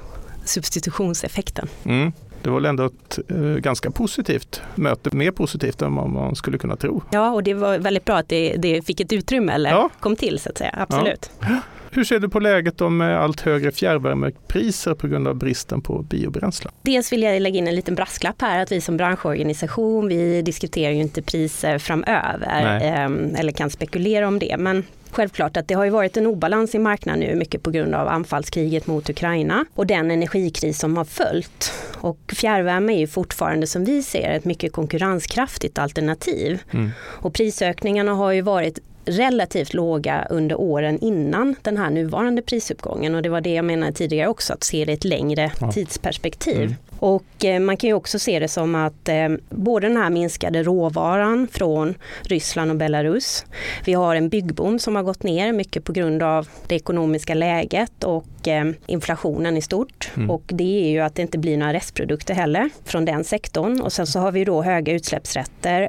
substitutionseffekten. 0.44 1.68
Mm. 1.84 2.12
Det 2.42 2.50
var 2.50 2.56
väl 2.56 2.66
ändå 2.66 2.84
ett 2.84 3.18
eh, 3.28 3.36
ganska 3.36 3.90
positivt 3.90 4.62
möte, 4.74 5.16
mer 5.16 5.30
positivt 5.30 5.82
än 5.82 5.94
vad 5.94 6.10
man 6.10 6.36
skulle 6.36 6.58
kunna 6.58 6.76
tro. 6.76 7.02
Ja, 7.10 7.30
och 7.30 7.42
det 7.42 7.54
var 7.54 7.78
väldigt 7.78 8.04
bra 8.04 8.16
att 8.16 8.28
det, 8.28 8.56
det 8.58 8.86
fick 8.86 9.00
ett 9.00 9.12
utrymme 9.12 9.52
eller 9.52 9.70
ja. 9.70 9.90
kom 10.00 10.16
till 10.16 10.38
så 10.38 10.50
att 10.50 10.58
säga, 10.58 10.74
absolut. 10.78 11.30
Ja. 11.40 11.46
Hur 11.94 12.04
ser 12.04 12.18
du 12.18 12.28
på 12.28 12.40
läget 12.40 12.80
med 12.90 13.20
allt 13.20 13.40
högre 13.40 13.72
fjärrvärmepriser 13.72 14.94
på 14.94 15.08
grund 15.08 15.28
av 15.28 15.34
bristen 15.34 15.82
på 15.82 16.02
biobränslen? 16.02 16.72
Dels 16.82 17.12
vill 17.12 17.22
jag 17.22 17.42
lägga 17.42 17.58
in 17.58 17.68
en 17.68 17.74
liten 17.74 17.94
brasklapp 17.94 18.42
här 18.42 18.62
att 18.62 18.72
vi 18.72 18.80
som 18.80 18.96
branschorganisation 18.96 20.08
vi 20.08 20.42
diskuterar 20.42 20.92
ju 20.92 21.00
inte 21.00 21.22
priser 21.22 21.78
framöver 21.78 22.80
eh, 22.82 23.40
eller 23.40 23.52
kan 23.52 23.70
spekulera 23.70 24.28
om 24.28 24.38
det. 24.38 24.56
Men 24.58 24.84
Självklart 25.12 25.56
att 25.56 25.68
det 25.68 25.74
har 25.74 25.84
ju 25.84 25.90
varit 25.90 26.16
en 26.16 26.26
obalans 26.26 26.74
i 26.74 26.78
marknaden 26.78 27.20
nu, 27.20 27.34
mycket 27.34 27.62
på 27.62 27.70
grund 27.70 27.94
av 27.94 28.08
anfallskriget 28.08 28.86
mot 28.86 29.10
Ukraina 29.10 29.64
och 29.74 29.86
den 29.86 30.10
energikris 30.10 30.78
som 30.78 30.96
har 30.96 31.04
följt. 31.04 31.72
Och 32.00 32.18
fjärrvärme 32.36 32.92
är 32.92 32.98
ju 32.98 33.06
fortfarande 33.06 33.66
som 33.66 33.84
vi 33.84 34.02
ser 34.02 34.30
ett 34.30 34.44
mycket 34.44 34.72
konkurrenskraftigt 34.72 35.78
alternativ. 35.78 36.62
Mm. 36.70 36.90
Och 36.98 37.34
prisökningarna 37.34 38.14
har 38.14 38.32
ju 38.32 38.40
varit 38.40 38.78
relativt 39.04 39.74
låga 39.74 40.26
under 40.30 40.60
åren 40.60 40.98
innan 40.98 41.56
den 41.62 41.76
här 41.76 41.90
nuvarande 41.90 42.42
prisuppgången 42.42 43.14
och 43.14 43.22
det 43.22 43.28
var 43.28 43.40
det 43.40 43.54
jag 43.54 43.64
menade 43.64 43.92
tidigare 43.92 44.28
också, 44.28 44.52
att 44.52 44.64
se 44.64 44.84
det 44.84 44.92
i 44.92 44.94
ett 44.94 45.04
längre 45.04 45.52
ja. 45.60 45.72
tidsperspektiv. 45.72 46.62
Mm. 46.62 46.74
Och 47.02 47.44
eh, 47.44 47.60
man 47.60 47.76
kan 47.76 47.88
ju 47.88 47.94
också 47.94 48.18
se 48.18 48.38
det 48.38 48.48
som 48.48 48.74
att 48.74 49.08
eh, 49.08 49.28
både 49.50 49.88
den 49.88 49.96
här 49.96 50.10
minskade 50.10 50.62
råvaran 50.62 51.48
från 51.52 51.94
Ryssland 52.22 52.70
och 52.70 52.76
Belarus. 52.76 53.46
Vi 53.84 53.92
har 53.92 54.16
en 54.16 54.28
byggboom 54.28 54.78
som 54.78 54.96
har 54.96 55.02
gått 55.02 55.22
ner 55.22 55.52
mycket 55.52 55.84
på 55.84 55.92
grund 55.92 56.22
av 56.22 56.48
det 56.66 56.74
ekonomiska 56.74 57.34
läget 57.34 58.04
och 58.04 58.48
eh, 58.48 58.64
inflationen 58.86 59.56
i 59.56 59.62
stort. 59.62 60.10
Mm. 60.16 60.30
Och 60.30 60.42
det 60.46 60.84
är 60.84 60.90
ju 60.90 61.00
att 61.00 61.14
det 61.14 61.22
inte 61.22 61.38
blir 61.38 61.56
några 61.56 61.72
restprodukter 61.72 62.34
heller 62.34 62.70
från 62.84 63.04
den 63.04 63.24
sektorn. 63.24 63.80
Och 63.80 63.92
sen 63.92 64.06
så 64.06 64.18
har 64.18 64.32
vi 64.32 64.44
då 64.44 64.62
höga 64.62 64.92
utsläppsrätter, 64.92 65.88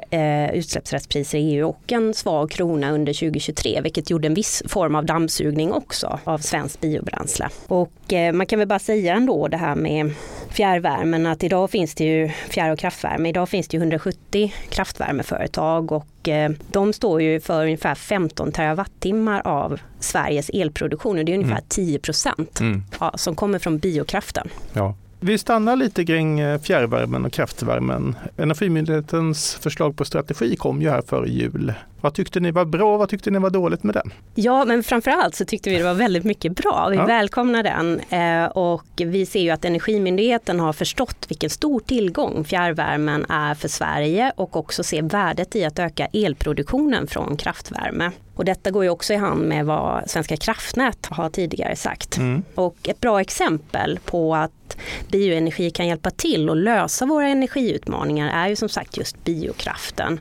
utsläppsrättspriser 0.52 1.38
i 1.38 1.54
EU 1.54 1.68
och 1.68 1.92
en 1.92 2.14
svag 2.14 2.50
krona 2.50 2.90
under 2.90 3.03
2023 3.12 3.80
vilket 3.80 4.10
gjorde 4.10 4.26
en 4.26 4.34
viss 4.34 4.62
form 4.66 4.94
av 4.94 5.06
dammsugning 5.06 5.72
också 5.72 6.18
av 6.24 6.38
svenskt 6.38 6.80
biobränsle. 6.80 7.48
Och 7.66 7.92
man 8.32 8.46
kan 8.46 8.58
väl 8.58 8.68
bara 8.68 8.78
säga 8.78 9.14
ändå 9.14 9.48
det 9.48 9.56
här 9.56 9.74
med 9.74 10.12
fjärrvärmen 10.50 11.26
att 11.26 11.44
idag 11.44 11.70
finns 11.70 11.94
det 11.94 12.04
ju 12.04 12.28
fjärr 12.28 12.70
och 12.70 12.78
kraftvärme. 12.78 13.28
Idag 13.28 13.48
finns 13.48 13.68
det 13.68 13.76
170 13.76 14.52
kraftvärmeföretag 14.68 15.92
och 15.92 16.28
eh, 16.28 16.50
de 16.72 16.92
står 16.92 17.22
ju 17.22 17.40
för 17.40 17.64
ungefär 17.64 17.94
15 17.94 18.52
terawattimmar 18.52 19.42
av 19.44 19.80
Sveriges 20.00 20.48
elproduktion 20.48 21.18
och 21.18 21.24
det 21.24 21.32
är 21.32 21.34
ungefär 21.34 21.52
mm. 21.52 21.64
10 21.68 21.98
procent 21.98 22.60
mm. 22.60 22.82
ja, 23.00 23.12
som 23.14 23.34
kommer 23.36 23.58
från 23.58 23.78
biokraften. 23.78 24.48
Ja. 24.72 24.94
Vi 25.20 25.38
stannar 25.38 25.76
lite 25.76 26.04
kring 26.04 26.40
eh, 26.40 26.60
fjärrvärmen 26.60 27.24
och 27.24 27.32
kraftvärmen. 27.32 28.16
Energimyndighetens 28.36 29.54
förslag 29.54 29.96
på 29.96 30.04
strategi 30.04 30.56
kom 30.56 30.82
ju 30.82 30.90
här 30.90 31.02
före 31.02 31.28
jul. 31.28 31.72
Vad 32.04 32.14
tyckte 32.14 32.40
ni 32.40 32.50
var 32.50 32.64
bra 32.64 32.92
och 32.92 32.98
vad 32.98 33.08
tyckte 33.08 33.30
ni 33.30 33.38
var 33.38 33.50
dåligt 33.50 33.82
med 33.82 33.94
den? 33.94 34.12
Ja, 34.34 34.64
men 34.64 34.82
framförallt 34.82 35.34
så 35.34 35.44
tyckte 35.44 35.70
vi 35.70 35.76
det 35.76 35.84
var 35.84 35.94
väldigt 35.94 36.24
mycket 36.24 36.52
bra. 36.52 36.88
Vi 36.90 36.96
ja. 36.96 37.06
välkomnar 37.06 37.62
den 37.62 38.00
eh, 38.00 38.44
och 38.44 38.84
vi 38.96 39.26
ser 39.26 39.40
ju 39.40 39.50
att 39.50 39.64
Energimyndigheten 39.64 40.60
har 40.60 40.72
förstått 40.72 41.26
vilken 41.28 41.50
stor 41.50 41.80
tillgång 41.80 42.44
fjärrvärmen 42.44 43.26
är 43.28 43.54
för 43.54 43.68
Sverige 43.68 44.32
och 44.36 44.56
också 44.56 44.82
ser 44.82 45.02
värdet 45.02 45.56
i 45.56 45.64
att 45.64 45.78
öka 45.78 46.06
elproduktionen 46.12 47.06
från 47.06 47.36
kraftvärme. 47.36 48.10
Och 48.34 48.44
detta 48.44 48.70
går 48.70 48.84
ju 48.84 48.90
också 48.90 49.12
i 49.12 49.16
hand 49.16 49.48
med 49.48 49.66
vad 49.66 50.10
Svenska 50.10 50.36
kraftnät 50.36 51.06
har 51.06 51.30
tidigare 51.30 51.76
sagt. 51.76 52.16
Mm. 52.16 52.42
Och 52.54 52.88
ett 52.88 53.00
bra 53.00 53.20
exempel 53.20 53.98
på 54.04 54.34
att 54.34 54.76
bioenergi 55.10 55.70
kan 55.70 55.86
hjälpa 55.86 56.10
till 56.10 56.50
och 56.50 56.56
lösa 56.56 57.06
våra 57.06 57.28
energiutmaningar 57.28 58.44
är 58.44 58.48
ju 58.48 58.56
som 58.56 58.68
sagt 58.68 58.96
just 58.96 59.24
biokraften. 59.24 60.20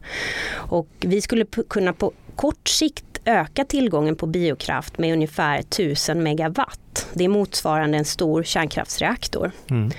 Och 0.54 0.88
vi 1.00 1.22
skulle 1.22 1.46
kunna 1.74 1.94
på 1.94 2.12
kort 2.36 2.68
sikt 2.68 3.06
öka 3.26 3.66
tillgången 3.66 4.16
på 4.16 4.28
biokraft 4.28 4.98
med 4.98 5.14
ungefär 5.14 5.60
1000 5.60 6.24
megawatt. 6.24 7.08
Det 7.14 7.24
är 7.24 7.30
motsvarande 7.30 7.98
en 7.98 8.06
stor 8.06 8.44
kärnkraftsreaktor. 8.44 9.52
Mm. 9.70 9.92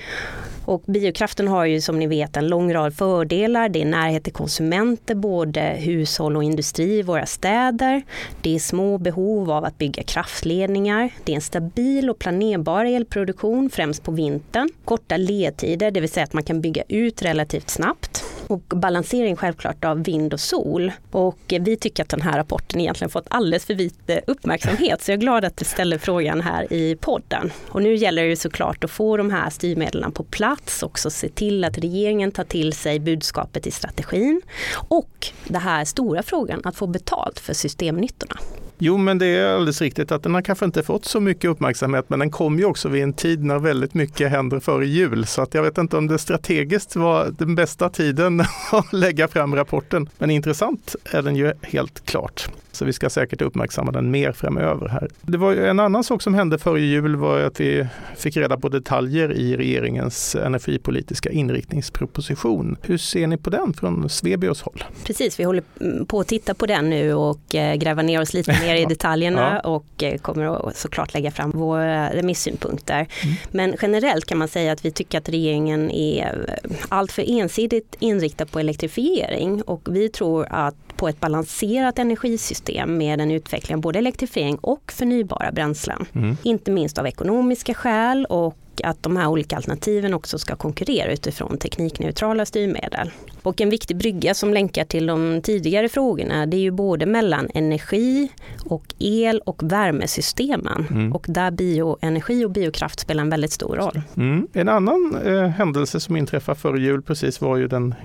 Och 0.65 0.83
biokraften 0.85 1.47
har 1.47 1.65
ju 1.65 1.81
som 1.81 1.99
ni 1.99 2.07
vet 2.07 2.37
en 2.37 2.47
lång 2.47 2.73
rad 2.73 2.95
fördelar. 2.95 3.69
Det 3.69 3.81
är 3.81 3.85
närhet 3.85 4.23
till 4.23 4.33
konsumenter, 4.33 5.15
både 5.15 5.61
hushåll 5.61 6.37
och 6.37 6.43
industri 6.43 6.99
i 6.99 7.01
våra 7.01 7.25
städer. 7.25 8.03
Det 8.41 8.55
är 8.55 8.59
små 8.59 8.97
behov 8.97 9.51
av 9.51 9.65
att 9.65 9.77
bygga 9.77 10.03
kraftledningar. 10.03 11.09
Det 11.23 11.31
är 11.31 11.35
en 11.35 11.41
stabil 11.41 12.09
och 12.09 12.19
planerbar 12.19 12.85
elproduktion, 12.85 13.69
främst 13.69 14.03
på 14.03 14.11
vintern. 14.11 14.69
Korta 14.85 15.17
ledtider, 15.17 15.91
det 15.91 15.99
vill 15.99 16.09
säga 16.09 16.23
att 16.23 16.33
man 16.33 16.43
kan 16.43 16.61
bygga 16.61 16.83
ut 16.87 17.21
relativt 17.21 17.69
snabbt 17.69 18.24
och 18.47 18.59
balansering 18.59 19.35
självklart 19.35 19.85
av 19.85 20.03
vind 20.03 20.33
och 20.33 20.39
sol. 20.39 20.91
Och 21.11 21.39
vi 21.47 21.77
tycker 21.77 22.03
att 22.03 22.09
den 22.09 22.21
här 22.21 22.37
rapporten 22.37 22.79
egentligen 22.81 23.09
fått 23.09 23.27
alldeles 23.29 23.65
för 23.65 23.73
lite 23.73 24.21
uppmärksamhet 24.27 25.01
så 25.01 25.11
jag 25.11 25.17
är 25.17 25.21
glad 25.21 25.45
att 25.45 25.57
du 25.57 25.65
ställer 25.65 25.97
frågan 25.97 26.41
här 26.41 26.73
i 26.73 26.95
podden. 26.95 27.51
Och 27.69 27.81
nu 27.81 27.95
gäller 27.95 28.27
det 28.27 28.35
såklart 28.35 28.83
att 28.83 28.91
få 28.91 29.17
de 29.17 29.31
här 29.31 29.49
styrmedlen 29.49 30.11
på 30.11 30.23
plats, 30.23 30.83
också 30.83 31.09
se 31.09 31.29
till 31.29 31.63
att 31.63 31.77
regeringen 31.77 32.31
tar 32.31 32.43
till 32.43 32.73
sig 32.73 32.99
budskapet 32.99 33.67
i 33.67 33.71
strategin 33.71 34.41
och 34.87 35.27
den 35.47 35.61
här 35.61 35.85
stora 35.85 36.23
frågan 36.23 36.61
att 36.63 36.75
få 36.75 36.87
betalt 36.87 37.39
för 37.39 37.53
systemnyttorna. 37.53 38.39
Jo, 38.77 38.97
men 38.97 39.17
det 39.17 39.25
är 39.25 39.55
alldeles 39.55 39.81
riktigt 39.81 40.11
att 40.11 40.23
den 40.23 40.33
har 40.33 40.41
kanske 40.41 40.65
inte 40.65 40.83
fått 40.83 41.05
så 41.05 41.19
mycket 41.19 41.49
uppmärksamhet, 41.49 42.05
men 42.07 42.19
den 42.19 42.31
kom 42.31 42.59
ju 42.59 42.65
också 42.65 42.89
vid 42.89 43.03
en 43.03 43.13
tid 43.13 43.43
när 43.43 43.59
väldigt 43.59 43.93
mycket 43.93 44.31
händer 44.31 44.59
före 44.59 44.85
jul, 44.85 45.25
så 45.25 45.41
att 45.41 45.53
jag 45.53 45.63
vet 45.63 45.77
inte 45.77 45.97
om 45.97 46.07
det 46.07 46.17
strategiskt 46.17 46.95
var 46.95 47.33
den 47.37 47.55
bästa 47.55 47.89
tiden 47.89 48.39
att 48.71 48.93
lägga 48.93 49.27
fram 49.27 49.55
rapporten. 49.55 50.09
Men 50.17 50.29
intressant 50.29 50.95
är 51.11 51.21
den 51.21 51.35
ju 51.35 51.53
helt 51.61 52.05
klart. 52.05 52.49
Så 52.75 52.85
vi 52.85 52.93
ska 52.93 53.09
säkert 53.09 53.41
uppmärksamma 53.41 53.91
den 53.91 54.11
mer 54.11 54.31
framöver 54.31 54.87
här. 54.87 55.09
Det 55.21 55.37
var 55.37 55.53
en 55.53 55.79
annan 55.79 56.03
sak 56.03 56.21
som 56.21 56.33
hände 56.33 56.57
före 56.57 56.81
jul 56.81 57.15
var 57.15 57.39
att 57.39 57.59
vi 57.59 57.87
fick 58.17 58.37
reda 58.37 58.57
på 58.57 58.69
detaljer 58.69 59.31
i 59.33 59.57
regeringens 59.57 60.35
energipolitiska 60.35 61.31
inriktningsproposition. 61.31 62.77
Hur 62.81 62.97
ser 62.97 63.27
ni 63.27 63.37
på 63.37 63.49
den 63.49 63.73
från 63.73 64.09
Svebios 64.09 64.61
håll? 64.61 64.83
Precis, 65.03 65.39
vi 65.39 65.43
håller 65.43 65.63
på 66.05 66.19
att 66.19 66.27
titta 66.27 66.53
på 66.53 66.65
den 66.65 66.89
nu 66.89 67.13
och 67.13 67.55
eh, 67.55 67.75
gräva 67.75 68.01
ner 68.01 68.21
oss 68.21 68.33
lite 68.33 68.51
mer 68.65 68.75
i 68.75 68.85
detaljerna 68.85 69.61
ja. 69.63 69.69
och 69.69 70.03
eh, 70.03 70.17
kommer 70.17 70.67
att 70.69 70.77
såklart 70.77 71.13
lägga 71.13 71.31
fram 71.31 71.51
våra 71.51 72.09
remissynpunkter. 72.13 73.07
Mm. 73.23 73.35
Men 73.51 73.75
generellt 73.81 74.25
kan 74.25 74.37
man 74.37 74.47
säga 74.47 74.71
att 74.71 74.85
vi 74.85 74.91
tycker 74.91 75.17
att 75.17 75.29
regeringen 75.29 75.91
är 75.91 76.59
alltför 76.89 77.23
ensidigt 77.27 77.95
inriktad 77.99 78.45
på 78.45 78.59
elektrifiering 78.59 79.61
och 79.61 79.81
vi 79.91 80.09
tror 80.09 80.47
att 80.49 80.75
på 80.95 81.07
ett 81.07 81.19
balanserat 81.19 81.99
energisystem 81.99 82.97
med 82.97 83.21
en 83.21 83.31
utveckling 83.31 83.75
av 83.75 83.81
både 83.81 83.99
elektrifiering 83.99 84.57
och 84.57 84.91
förnybara 84.91 85.51
bränslen. 85.51 86.05
Mm. 86.15 86.37
Inte 86.43 86.71
minst 86.71 86.97
av 86.97 87.07
ekonomiska 87.07 87.73
skäl 87.73 88.25
och 88.25 88.57
att 88.83 89.03
de 89.03 89.17
här 89.17 89.27
olika 89.27 89.55
alternativen 89.55 90.13
också 90.13 90.37
ska 90.37 90.55
konkurrera 90.55 91.11
utifrån 91.11 91.57
teknikneutrala 91.57 92.45
styrmedel. 92.45 93.11
Och 93.43 93.61
en 93.61 93.69
viktig 93.69 93.97
brygga 93.97 94.33
som 94.33 94.53
länkar 94.53 94.85
till 94.85 95.05
de 95.05 95.41
tidigare 95.41 95.89
frågorna 95.89 96.45
det 96.45 96.57
är 96.57 96.61
ju 96.61 96.71
både 96.71 97.05
mellan 97.05 97.49
energi 97.53 98.29
och 98.65 98.85
el 98.99 99.41
och 99.45 99.71
värmesystemen 99.71 100.87
mm. 100.91 101.13
och 101.13 101.25
där 101.29 101.51
bioenergi 101.51 102.45
och 102.45 102.51
biokraft 102.51 102.99
spelar 102.99 103.21
en 103.23 103.29
väldigt 103.29 103.51
stor 103.51 103.75
roll. 103.75 104.01
Mm. 104.17 104.47
En 104.53 104.69
annan 104.69 105.17
eh, 105.25 105.47
händelse 105.47 105.99
som 105.99 106.17
inträffade 106.17 106.59
före 106.59 106.79
jul 106.79 107.01
precis 107.01 107.41
var 107.41 107.57
ju 107.57 107.67
den 107.67 107.95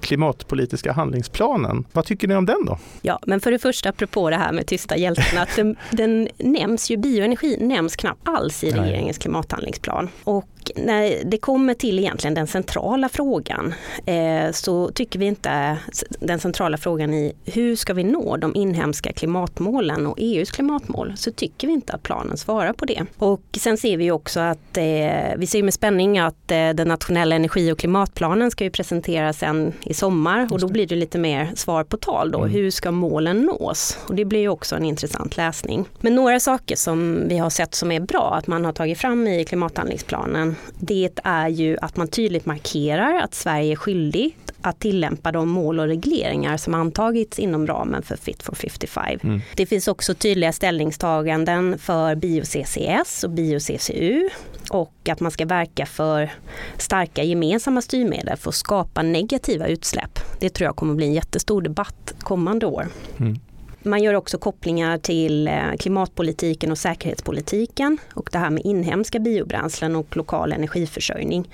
klimatpolitiska 0.00 0.92
handlingsplanen. 0.92 1.84
Vad 1.92 2.04
tycker 2.04 2.28
ni 2.28 2.34
om 2.34 2.46
den 2.46 2.64
då? 2.66 2.78
Ja, 3.02 3.18
men 3.26 3.40
för 3.40 3.50
det 3.50 3.58
första 3.58 3.88
apropå 3.88 4.30
det 4.30 4.36
här 4.36 4.52
med 4.52 4.66
tysta 4.66 4.96
hjälten, 4.96 5.38
att 5.38 5.56
den, 5.56 5.76
den 5.90 6.28
nämns 6.38 6.90
ju, 6.90 6.96
bioenergi 6.96 7.56
nämns 7.60 7.96
knappt 7.96 8.28
alls 8.28 8.64
i 8.64 8.70
regeringens 8.70 9.18
klimathandlingsplan. 9.18 10.08
Och 10.24 10.44
när 10.76 11.24
det 11.24 11.38
kommer 11.38 11.74
till 11.74 11.98
egentligen 11.98 12.34
den 12.34 12.46
centrala 12.46 13.08
frågan 13.08 13.74
eh, 14.06 14.52
så 14.52 14.90
tycker 14.90 15.18
vi 15.18 15.26
inte 15.26 15.78
den 16.20 16.38
centrala 16.38 16.76
frågan 16.76 17.14
i 17.14 17.32
hur 17.44 17.76
ska 17.76 17.94
vi 17.94 18.04
nå 18.04 18.36
de 18.36 18.54
inhemska 18.54 19.12
klimatmålen 19.12 20.06
och 20.06 20.16
EUs 20.18 20.50
klimatmål 20.50 21.12
så 21.16 21.32
tycker 21.32 21.66
vi 21.66 21.72
inte 21.72 21.92
att 21.92 22.02
planen 22.02 22.36
svarar 22.36 22.72
på 22.72 22.84
det. 22.84 23.02
Och 23.18 23.42
sen 23.58 23.76
ser 23.76 23.96
vi 23.96 24.10
också 24.10 24.40
att 24.40 24.76
eh, 24.76 25.36
vi 25.36 25.46
ser 25.46 25.62
med 25.62 25.74
spänning 25.74 26.18
att 26.18 26.50
eh, 26.50 26.68
den 26.68 26.88
nationella 26.88 27.34
energi 27.36 27.72
och 27.72 27.78
klimatplanen 27.78 28.50
ska 28.50 28.64
ju 28.64 28.70
presenteras 28.70 29.38
sen 29.38 29.72
i 29.82 29.94
sommar 29.94 30.48
och 30.50 30.60
då 30.60 30.68
blir 30.68 30.86
det 30.86 30.96
lite 30.96 31.18
mer 31.18 31.50
svar 31.54 31.84
på 31.84 31.96
tal 31.96 32.30
då. 32.30 32.38
Mm. 32.38 32.50
Hur 32.50 32.70
ska 32.70 32.90
målen 32.90 33.40
nås? 33.40 33.98
Och 34.06 34.14
det 34.14 34.24
blir 34.24 34.40
ju 34.40 34.48
också 34.48 34.76
en 34.76 34.84
intressant 34.84 35.36
läsning. 35.36 35.84
Men 36.00 36.14
några 36.14 36.40
saker 36.40 36.76
som 36.76 37.28
vi 37.28 37.38
har 37.38 37.50
sett 37.50 37.74
som 37.74 37.92
är 37.92 38.00
bra 38.00 38.34
att 38.34 38.46
man 38.46 38.64
har 38.64 38.72
tagit 38.72 38.98
fram 38.98 39.26
i 39.26 39.44
klimathandlingsplanen 39.44 40.55
det 40.78 41.18
är 41.24 41.48
ju 41.48 41.76
att 41.82 41.96
man 41.96 42.08
tydligt 42.08 42.46
markerar 42.46 43.20
att 43.20 43.34
Sverige 43.34 43.72
är 43.72 43.76
skyldigt 43.76 44.52
att 44.60 44.80
tillämpa 44.80 45.32
de 45.32 45.48
mål 45.48 45.80
och 45.80 45.86
regleringar 45.86 46.56
som 46.56 46.74
antagits 46.74 47.38
inom 47.38 47.66
ramen 47.66 48.02
för 48.02 48.16
Fit 48.16 48.42
for 48.42 48.54
55. 48.54 49.18
Mm. 49.22 49.40
Det 49.56 49.66
finns 49.66 49.88
också 49.88 50.14
tydliga 50.14 50.52
ställningstaganden 50.52 51.78
för 51.78 52.14
bio-CCS 52.14 53.24
och 53.24 53.30
bio-CCU 53.30 54.28
och 54.70 55.08
att 55.08 55.20
man 55.20 55.30
ska 55.30 55.46
verka 55.46 55.86
för 55.86 56.30
starka 56.78 57.22
gemensamma 57.22 57.82
styrmedel 57.82 58.36
för 58.36 58.48
att 58.48 58.54
skapa 58.54 59.02
negativa 59.02 59.66
utsläpp. 59.66 60.20
Det 60.40 60.50
tror 60.50 60.66
jag 60.66 60.76
kommer 60.76 60.92
att 60.92 60.96
bli 60.96 61.06
en 61.06 61.14
jättestor 61.14 61.62
debatt 61.62 62.14
kommande 62.20 62.66
år. 62.66 62.86
Mm. 63.18 63.38
Man 63.86 64.02
gör 64.02 64.14
också 64.14 64.38
kopplingar 64.38 64.98
till 64.98 65.48
eh, 65.48 65.72
klimatpolitiken 65.78 66.70
och 66.70 66.78
säkerhetspolitiken 66.78 67.98
och 68.14 68.28
det 68.32 68.38
här 68.38 68.50
med 68.50 68.66
inhemska 68.66 69.18
biobränslen 69.18 69.96
och 69.96 70.16
lokal 70.16 70.52
energiförsörjning. 70.52 71.50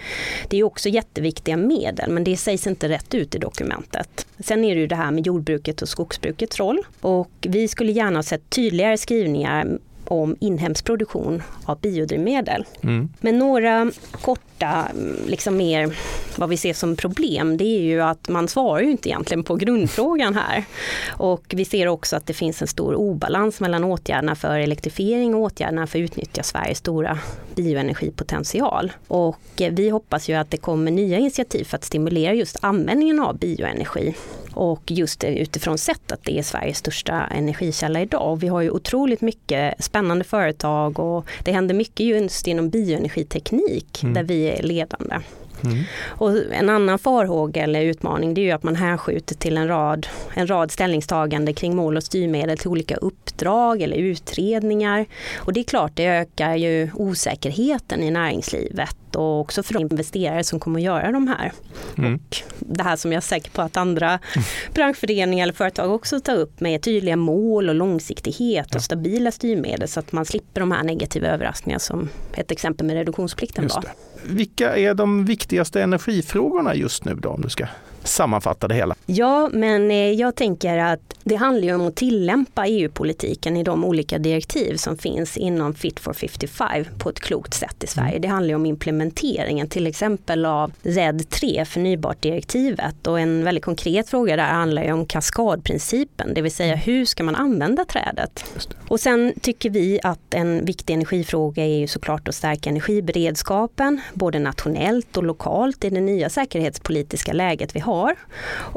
Det 0.48 0.58
är 0.58 0.64
också 0.64 0.88
jätteviktiga 0.88 1.56
medel 1.56 2.10
men 2.10 2.24
det 2.24 2.36
sägs 2.36 2.66
inte 2.66 2.88
rätt 2.88 3.14
ut 3.14 3.34
i 3.34 3.38
dokumentet. 3.38 4.26
Sen 4.38 4.64
är 4.64 4.74
det 4.74 4.80
ju 4.80 4.86
det 4.86 4.96
här 4.96 5.10
med 5.10 5.26
jordbruket 5.26 5.82
och 5.82 5.88
skogsbrukets 5.88 6.58
roll 6.58 6.82
och 7.00 7.30
vi 7.40 7.68
skulle 7.68 7.92
gärna 7.92 8.18
ha 8.18 8.22
sett 8.22 8.50
tydligare 8.50 8.98
skrivningar 8.98 9.78
om 10.04 10.37
inhemsk 10.40 10.85
produktion 10.85 11.42
av 11.64 11.80
biodrivmedel. 11.80 12.64
Mm. 12.82 13.09
Men 13.21 13.38
några 13.38 13.90
korta, 14.12 14.88
liksom 15.26 15.56
mer 15.56 15.97
vad 16.37 16.49
vi 16.49 16.56
ser 16.56 16.73
som 16.73 16.97
problem, 16.97 17.56
det 17.56 17.64
är 17.64 17.80
ju 17.80 18.00
att 18.02 18.28
man 18.28 18.49
svarar 18.49 18.80
ju 18.80 18.90
inte 18.90 19.09
egentligen 19.09 19.44
på 19.44 19.56
grundfrågan 19.56 20.35
här. 20.35 20.64
Och 21.09 21.44
vi 21.49 21.64
ser 21.64 21.88
också 21.88 22.16
att 22.16 22.26
det 22.26 22.35
finns 22.35 22.62
en 22.62 22.68
stor 22.68 22.94
obalans 22.94 23.61
mellan 23.61 23.85
åtgärderna 23.85 24.35
för 24.35 24.59
elektrifiering 24.59 25.35
och 25.35 25.40
åtgärderna 25.40 25.87
för 25.87 25.99
att 25.99 26.02
utnyttja 26.02 26.42
Sveriges 26.42 26.78
stora 26.78 27.18
bioenergipotential. 27.54 28.92
Och 29.09 29.38
vi 29.71 29.90
hoppas 29.90 30.28
ju 30.28 30.35
att 30.35 30.50
det 30.50 30.56
kommer 30.56 30.90
nya 30.90 31.18
initiativ 31.18 31.64
för 31.64 31.76
att 31.76 31.85
stimulera 31.85 32.35
just 32.35 32.56
användningen 32.61 33.21
av 33.21 33.38
bioenergi. 33.38 34.14
Och 34.54 34.82
just 34.87 35.25
utifrån 35.25 35.78
sett 35.78 36.12
att 36.12 36.25
det 36.25 36.38
är 36.38 36.42
Sveriges 36.42 36.78
största 36.78 37.12
energikälla 37.12 38.00
idag. 38.00 38.32
Och 38.32 38.42
vi 38.42 38.49
har 38.49 38.61
ju 38.61 38.71
otroligt 38.71 39.21
mycket 39.21 39.85
spännande 39.85 40.25
företag 40.25 40.99
och 40.99 41.26
det 41.44 41.52
händer 41.52 41.75
mycket 41.75 42.06
just 42.06 42.47
inom 42.47 42.71
bioenergiteknik 42.71 44.02
mm. 44.02 44.14
där 44.14 44.23
vi 44.23 44.44
är 44.44 44.62
ledande. 44.62 45.18
Mm. 45.64 45.85
Och 46.07 46.52
en 46.52 46.69
annan 46.69 46.99
farhåga 46.99 47.62
eller 47.62 47.83
utmaning 47.83 48.35
det 48.35 48.40
är 48.40 48.42
ju 48.42 48.50
att 48.50 48.62
man 48.62 48.76
hänskjuter 48.76 49.35
till 49.35 49.57
en 49.57 49.69
rad, 49.69 50.07
en 50.35 50.47
rad 50.47 50.71
ställningstagande 50.71 51.52
kring 51.52 51.76
mål 51.76 51.97
och 51.97 52.02
styrmedel 52.02 52.59
till 52.59 52.69
olika 52.69 52.97
uppdrag 52.97 53.83
eller 53.83 53.97
utredningar. 53.97 55.07
Och 55.37 55.52
det 55.52 55.61
är 55.61 55.64
klart, 55.64 55.92
det 55.95 56.07
ökar 56.07 56.54
ju 56.54 56.90
osäkerheten 56.95 58.02
i 58.02 58.11
näringslivet 58.11 58.97
och 59.16 59.40
också 59.40 59.62
för 59.62 59.75
de 59.75 59.83
investerare 59.83 60.45
som 60.45 60.61
kommer 60.61 60.78
att 60.78 60.85
göra 60.85 61.12
de 61.12 61.28
här. 61.28 61.52
Mm. 61.99 62.14
Och 62.14 62.37
det 62.59 62.83
här 62.83 62.97
som 62.97 63.12
jag 63.12 63.16
är 63.16 63.21
säker 63.21 63.50
på 63.50 63.62
att 63.62 63.76
andra 63.76 64.19
branschföreningar 64.75 65.42
eller 65.42 65.52
företag 65.52 65.90
också 65.90 66.21
tar 66.21 66.37
upp 66.37 66.61
med 66.61 66.83
tydliga 66.83 67.16
mål 67.16 67.69
och 67.69 67.75
långsiktighet 67.75 68.66
ja. 68.71 68.76
och 68.76 68.83
stabila 68.83 69.31
styrmedel 69.31 69.88
så 69.88 70.00
att 70.00 70.12
man 70.12 70.25
slipper 70.25 70.61
de 70.61 70.73
här 70.73 70.83
negativa 70.83 71.28
överraskningarna 71.28 71.81
som 71.81 72.09
ett 72.35 72.50
exempel 72.50 72.87
med 72.87 72.97
reduktionsplikten 72.97 73.69
var. 73.69 73.85
Vilka 74.26 74.76
är 74.76 74.94
de 74.94 75.24
viktigaste 75.24 75.82
energifrågorna 75.82 76.74
just 76.74 77.04
nu 77.04 77.14
då 77.14 77.28
om 77.28 77.40
du 77.40 77.48
ska 77.48 77.66
sammanfatta 78.04 78.68
det 78.68 78.74
hela? 78.74 78.94
Ja, 79.06 79.50
men 79.52 79.90
eh, 79.90 79.96
jag 79.96 80.36
tänker 80.36 80.78
att 80.78 81.12
det 81.24 81.34
handlar 81.34 81.62
ju 81.62 81.74
om 81.74 81.86
att 81.86 81.96
tillämpa 81.96 82.66
EU-politiken 82.66 83.56
i 83.56 83.62
de 83.62 83.84
olika 83.84 84.18
direktiv 84.18 84.76
som 84.76 84.98
finns 84.98 85.36
inom 85.36 85.74
Fit 85.74 86.00
for 86.00 86.12
55 86.12 86.84
på 86.98 87.08
ett 87.08 87.20
klokt 87.20 87.54
sätt 87.54 87.84
i 87.84 87.86
Sverige. 87.86 88.10
Mm. 88.10 88.22
Det 88.22 88.28
handlar 88.28 88.48
ju 88.48 88.54
om 88.54 88.66
implementeringen 88.66 89.68
till 89.68 89.86
exempel 89.86 90.46
av 90.46 90.72
RED 90.82 91.30
3, 91.30 91.64
förnybart-direktivet 91.64 93.06
och 93.06 93.20
en 93.20 93.44
väldigt 93.44 93.64
konkret 93.64 94.08
fråga 94.08 94.36
där 94.36 94.44
handlar 94.44 94.84
ju 94.84 94.92
om 94.92 95.06
kaskadprincipen, 95.06 96.34
det 96.34 96.42
vill 96.42 96.52
säga 96.52 96.76
hur 96.76 97.04
ska 97.04 97.22
man 97.22 97.34
använda 97.34 97.84
trädet? 97.84 98.44
Och 98.88 99.00
sen 99.00 99.32
tycker 99.40 99.70
vi 99.70 100.00
att 100.02 100.34
en 100.34 100.64
viktig 100.64 100.94
energifråga 100.94 101.64
är 101.64 101.78
ju 101.78 101.86
såklart 101.86 102.28
att 102.28 102.34
stärka 102.34 102.70
energiberedskapen, 102.70 104.00
både 104.14 104.38
nationellt 104.38 105.16
och 105.16 105.24
lokalt 105.24 105.84
i 105.84 105.90
det 105.90 106.00
nya 106.00 106.30
säkerhetspolitiska 106.30 107.32
läget 107.32 107.76
vi 107.76 107.80
har 107.80 107.92
har. 107.92 108.16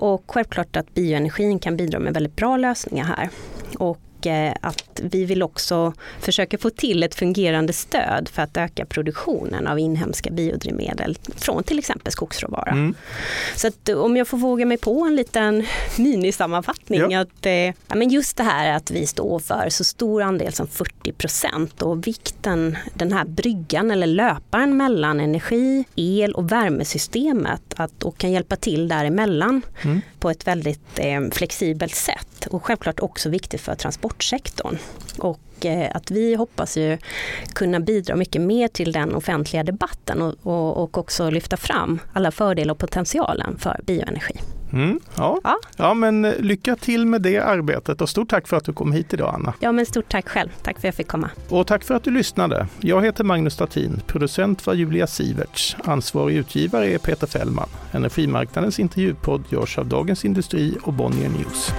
Och 0.05 0.23
självklart 0.27 0.75
att 0.75 0.93
bioenergin 0.93 1.59
kan 1.59 1.77
bidra 1.77 1.99
med 1.99 2.13
väldigt 2.13 2.34
bra 2.35 2.57
lösningar 2.57 3.05
här. 3.05 3.29
Och 3.79 3.97
Eh, 4.25 4.53
att 4.61 4.99
vi 5.03 5.25
vill 5.25 5.43
också 5.43 5.93
försöka 6.19 6.57
få 6.57 6.69
till 6.69 7.03
ett 7.03 7.15
fungerande 7.15 7.73
stöd 7.73 8.29
för 8.33 8.41
att 8.41 8.57
öka 8.57 8.85
produktionen 8.85 9.67
av 9.67 9.79
inhemska 9.79 10.31
biodrivmedel 10.31 11.17
från 11.35 11.63
till 11.63 11.79
exempel 11.79 12.11
skogsråvara. 12.11 12.71
Mm. 12.71 12.95
Så 13.55 13.67
att 13.67 13.89
eh, 13.89 13.97
om 13.97 14.17
jag 14.17 14.27
får 14.27 14.37
våga 14.37 14.65
mig 14.65 14.77
på 14.77 15.01
en 15.03 15.15
liten 15.15 15.65
minisammanfattning 15.97 17.11
ja. 17.11 17.19
att 17.19 17.45
eh, 17.45 17.51
ja, 17.53 17.95
men 17.95 18.09
just 18.09 18.37
det 18.37 18.43
här 18.43 18.75
att 18.75 18.91
vi 18.91 19.07
står 19.07 19.39
för 19.39 19.69
så 19.69 19.83
stor 19.83 20.21
andel 20.21 20.53
som 20.53 20.67
40 20.67 21.11
procent 21.11 21.81
och 21.81 22.07
vikten, 22.07 22.77
den 22.93 23.13
här 23.13 23.25
bryggan 23.25 23.91
eller 23.91 24.07
löparen 24.07 24.77
mellan 24.77 25.19
energi, 25.19 25.85
el 25.95 26.33
och 26.33 26.51
värmesystemet 26.51 27.61
att, 27.75 28.03
och 28.03 28.17
kan 28.17 28.31
hjälpa 28.31 28.55
till 28.55 28.87
däremellan 28.87 29.61
mm. 29.81 30.01
på 30.19 30.29
ett 30.29 30.47
väldigt 30.47 30.99
eh, 30.99 31.21
flexibelt 31.31 31.95
sätt 31.95 32.47
och 32.49 32.65
självklart 32.65 32.99
också 32.99 33.29
viktigt 33.29 33.61
för 33.61 33.75
transport 33.75 34.14
transportsektorn. 34.15 34.77
Och 35.19 35.65
eh, 35.65 35.91
att 35.93 36.11
vi 36.11 36.35
hoppas 36.35 36.77
ju 36.77 36.97
kunna 37.53 37.79
bidra 37.79 38.15
mycket 38.15 38.41
mer 38.41 38.67
till 38.67 38.91
den 38.91 39.15
offentliga 39.15 39.63
debatten 39.63 40.21
och, 40.21 40.35
och, 40.43 40.83
och 40.83 40.97
också 40.97 41.29
lyfta 41.29 41.57
fram 41.57 41.99
alla 42.13 42.31
fördelar 42.31 42.73
och 42.73 42.79
potentialen 42.79 43.57
för 43.57 43.79
bioenergi. 43.83 44.39
Mm, 44.73 44.99
ja. 45.15 45.39
Ja. 45.43 45.59
ja, 45.77 45.93
men 45.93 46.21
lycka 46.21 46.75
till 46.75 47.05
med 47.05 47.21
det 47.21 47.39
arbetet 47.39 48.01
och 48.01 48.09
stort 48.09 48.29
tack 48.29 48.47
för 48.47 48.57
att 48.57 48.65
du 48.65 48.73
kom 48.73 48.91
hit 48.91 49.13
idag 49.13 49.33
Anna. 49.35 49.53
Ja, 49.59 49.71
men 49.71 49.85
stort 49.85 50.09
tack 50.09 50.29
själv. 50.29 50.49
Tack 50.61 50.75
för 50.75 50.79
att 50.79 50.83
jag 50.83 50.95
fick 50.95 51.07
komma. 51.07 51.29
Och 51.49 51.67
tack 51.67 51.83
för 51.83 51.95
att 51.95 52.03
du 52.03 52.11
lyssnade. 52.11 52.67
Jag 52.81 53.05
heter 53.05 53.23
Magnus 53.23 53.53
Statin, 53.53 54.01
producent 54.07 54.67
var 54.67 54.73
Julia 54.73 55.07
Siverts, 55.07 55.77
ansvarig 55.83 56.35
utgivare 56.35 56.91
är 56.91 56.97
Peter 56.97 57.27
Fällman. 57.27 57.69
Energimarknadens 57.91 58.79
intervjupodd 58.79 59.43
görs 59.49 59.77
av 59.77 59.85
Dagens 59.85 60.25
Industri 60.25 60.77
och 60.83 60.93
Bonnier 60.93 61.29
News. 61.29 61.71